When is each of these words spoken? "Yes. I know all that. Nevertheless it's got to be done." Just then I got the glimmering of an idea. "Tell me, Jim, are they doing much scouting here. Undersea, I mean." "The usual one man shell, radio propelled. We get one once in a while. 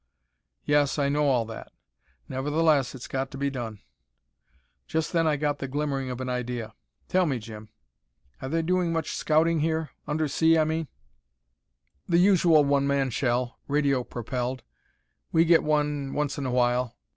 "Yes. 0.65 0.97
I 0.97 1.09
know 1.09 1.25
all 1.27 1.45
that. 1.45 1.71
Nevertheless 2.27 2.95
it's 2.95 3.07
got 3.07 3.29
to 3.29 3.37
be 3.37 3.51
done." 3.51 3.81
Just 4.87 5.13
then 5.13 5.27
I 5.27 5.35
got 5.37 5.59
the 5.59 5.67
glimmering 5.67 6.09
of 6.09 6.19
an 6.19 6.27
idea. 6.27 6.73
"Tell 7.07 7.27
me, 7.27 7.37
Jim, 7.37 7.69
are 8.41 8.49
they 8.49 8.63
doing 8.63 8.91
much 8.91 9.11
scouting 9.11 9.59
here. 9.59 9.91
Undersea, 10.07 10.57
I 10.57 10.63
mean." 10.63 10.87
"The 12.09 12.17
usual 12.17 12.65
one 12.65 12.87
man 12.87 13.11
shell, 13.11 13.59
radio 13.67 14.03
propelled. 14.03 14.63
We 15.31 15.45
get 15.45 15.61
one 15.63 16.15
once 16.15 16.39
in 16.39 16.47
a 16.47 16.51
while. 16.51 16.97